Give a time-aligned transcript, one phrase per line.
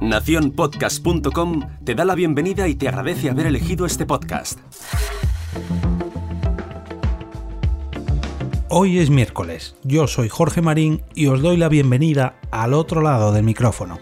[0.00, 4.58] Naciónpodcast.com te da la bienvenida y te agradece haber elegido este podcast.
[8.68, 13.32] Hoy es miércoles, yo soy Jorge Marín y os doy la bienvenida al otro lado
[13.32, 13.98] del micrófono.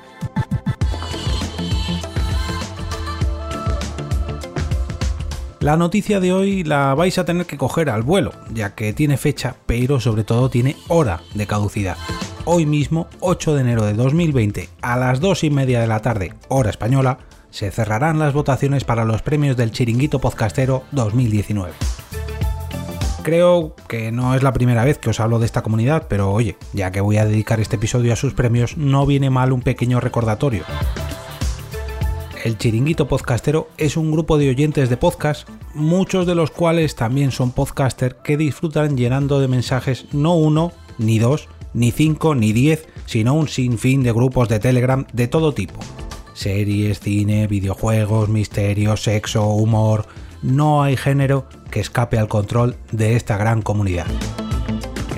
[5.61, 9.17] La noticia de hoy la vais a tener que coger al vuelo, ya que tiene
[9.17, 11.97] fecha, pero sobre todo tiene hora de caducidad.
[12.45, 16.35] Hoy mismo, 8 de enero de 2020, a las 2 y media de la tarde,
[16.49, 17.19] hora española,
[17.51, 21.73] se cerrarán las votaciones para los premios del Chiringuito Podcastero 2019.
[23.23, 26.57] Creo que no es la primera vez que os hablo de esta comunidad, pero oye,
[26.73, 30.01] ya que voy a dedicar este episodio a sus premios, no viene mal un pequeño
[30.01, 30.65] recordatorio.
[32.43, 37.31] El Chiringuito Podcastero es un grupo de oyentes de podcast, muchos de los cuales también
[37.31, 42.87] son podcaster que disfrutan llenando de mensajes no uno, ni dos, ni cinco, ni diez,
[43.07, 45.81] sino un sinfín de grupos de Telegram de todo tipo.
[46.35, 50.07] Series, cine, videojuegos, misterios, sexo, humor.
[50.43, 54.07] No hay género que escape al control de esta gran comunidad.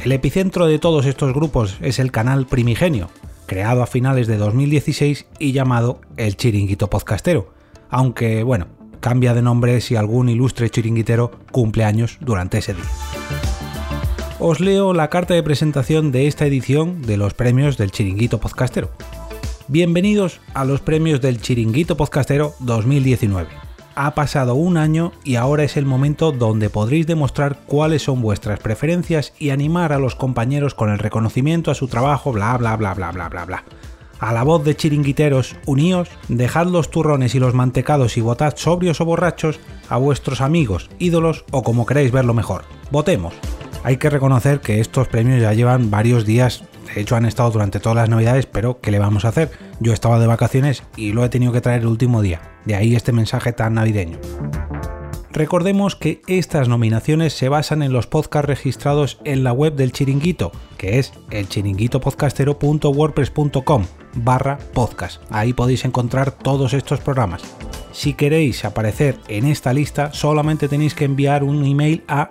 [0.05, 3.09] El epicentro de todos estos grupos es el canal Primigenio,
[3.47, 7.55] creado a finales de 2016 y llamado El Chiringuito Podcastero,
[7.89, 8.67] aunque bueno,
[9.01, 12.85] cambia de nombre si algún ilustre chiringuitero cumple años durante ese día.
[14.47, 18.91] Os leo la carta de presentación de esta edición de los premios del Chiringuito Podcastero.
[19.69, 23.49] Bienvenidos a los premios del Chiringuito Podcastero 2019
[23.95, 28.61] ha pasado un año y ahora es el momento donde podréis demostrar cuáles son vuestras
[28.61, 32.93] preferencias y animar a los compañeros con el reconocimiento a su trabajo, bla bla bla
[32.93, 33.65] bla bla bla bla.
[34.19, 39.01] A la voz de chiringuiteros, uníos, dejad los turrones y los mantecados y votad sobrios
[39.01, 42.65] o borrachos a vuestros amigos, ídolos o como queráis verlo mejor.
[42.91, 43.33] Votemos.
[43.85, 47.81] Hay que reconocer que estos premios ya llevan varios días de hecho han estado durante
[47.81, 49.51] todas las navidades, pero ¿qué le vamos a hacer?
[49.81, 52.41] Yo estaba de vacaciones y lo he tenido que traer el último día.
[52.65, 54.19] De ahí este mensaje tan navideño.
[55.33, 60.53] Recordemos que estas nominaciones se basan en los podcasts registrados en la web del chiringuito,
[60.79, 65.21] que es el chiringuitopodcastero.wordpress.com barra podcast.
[65.31, 67.43] Ahí podéis encontrar todos estos programas.
[67.91, 72.31] Si queréis aparecer en esta lista, solamente tenéis que enviar un email a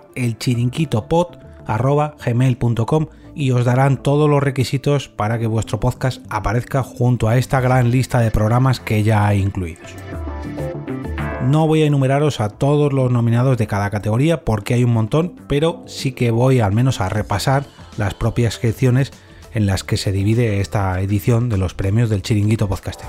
[1.67, 7.61] elchiringuitopod.gmail.com y os darán todos los requisitos para que vuestro podcast aparezca junto a esta
[7.61, 9.95] gran lista de programas que ya hay incluidos.
[11.47, 15.35] No voy a enumeraros a todos los nominados de cada categoría porque hay un montón,
[15.47, 17.65] pero sí que voy al menos a repasar
[17.97, 19.11] las propias secciones
[19.53, 23.07] en las que se divide esta edición de los premios del Chiringuito Podcaster.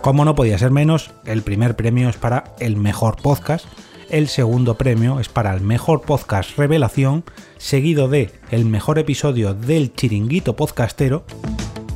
[0.00, 3.66] Como no podía ser menos, el primer premio es para el mejor podcast,
[4.10, 7.24] el segundo premio es para el mejor podcast revelación,
[7.58, 11.24] seguido de el mejor episodio del chiringuito podcastero.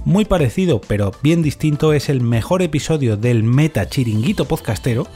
[0.04, 5.06] Muy parecido pero bien distinto es el mejor episodio del meta chiringuito podcastero.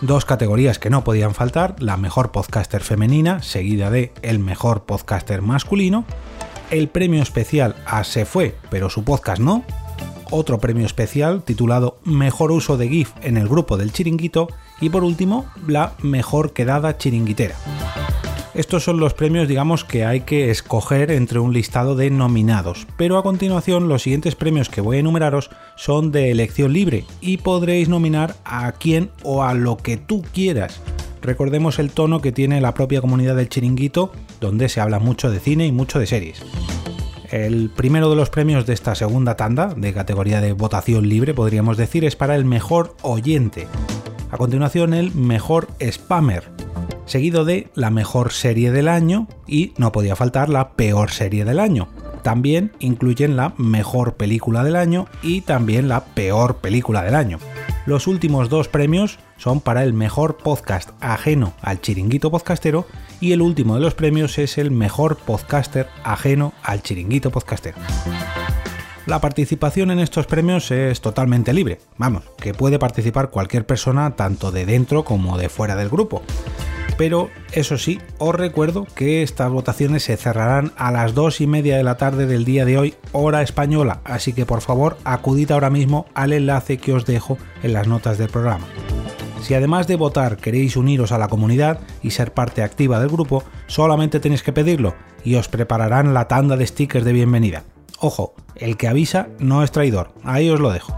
[0.00, 5.42] Dos categorías que no podían faltar, la mejor podcaster femenina, seguida de el mejor podcaster
[5.42, 6.04] masculino,
[6.70, 9.64] el premio especial a Se fue, pero su podcast no,
[10.30, 14.48] otro premio especial titulado Mejor uso de GIF en el grupo del chiringuito
[14.80, 17.54] y por último la Mejor quedada chiringuitera.
[18.54, 23.16] Estos son los premios, digamos, que hay que escoger entre un listado de nominados, pero
[23.16, 27.88] a continuación los siguientes premios que voy a enumeraros son de elección libre y podréis
[27.88, 30.80] nominar a quien o a lo que tú quieras.
[31.22, 35.40] Recordemos el tono que tiene la propia comunidad del chiringuito, donde se habla mucho de
[35.40, 36.42] cine y mucho de series.
[37.30, 41.76] El primero de los premios de esta segunda tanda, de categoría de votación libre, podríamos
[41.76, 43.68] decir, es para el mejor oyente.
[44.30, 46.44] A continuación, el mejor spammer,
[47.06, 51.58] seguido de la mejor serie del año y no podía faltar la peor serie del
[51.58, 51.88] año.
[52.22, 57.38] También incluyen la mejor película del año y también la peor película del año.
[57.86, 62.86] Los últimos dos premios son para el mejor podcast ajeno al chiringuito podcastero
[63.20, 67.78] y el último de los premios es el mejor podcaster ajeno al chiringuito podcastero.
[69.08, 74.52] La participación en estos premios es totalmente libre, vamos, que puede participar cualquier persona tanto
[74.52, 76.22] de dentro como de fuera del grupo
[76.98, 81.76] pero eso sí, os recuerdo que estas votaciones se cerrarán a las 2 y media
[81.76, 85.70] de la tarde del día de hoy, hora española, así que por favor acudid ahora
[85.70, 88.66] mismo al enlace que os dejo en las notas del programa.
[89.42, 93.44] Si además de votar queréis uniros a la comunidad y ser parte activa del grupo,
[93.68, 97.62] solamente tenéis que pedirlo y os prepararán la tanda de stickers de bienvenida.
[98.00, 100.96] Ojo, el que avisa no es traidor, ahí os lo dejo.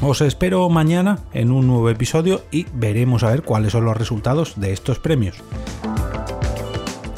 [0.00, 4.54] Os espero mañana en un nuevo episodio y veremos a ver cuáles son los resultados
[4.56, 5.42] de estos premios.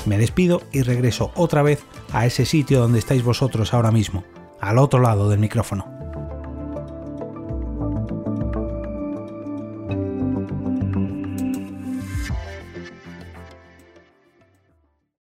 [0.07, 4.25] Me despido y regreso otra vez a ese sitio donde estáis vosotros ahora mismo,
[4.61, 5.87] al otro lado del micrófono.